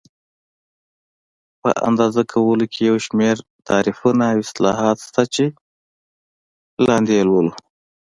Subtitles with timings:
[1.61, 3.37] په اندازه کولو کې یو شمېر
[3.69, 5.43] تعریفونه او اصلاحات شته چې
[6.87, 7.51] لاندې یې لولو.